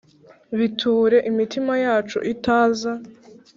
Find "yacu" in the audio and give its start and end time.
1.85-2.17